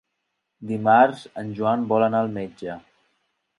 Dimarts 0.71 1.27
en 1.43 1.53
Joan 1.61 1.85
vol 1.93 2.09
anar 2.09 2.25
al 2.25 2.35
metge. 2.41 2.79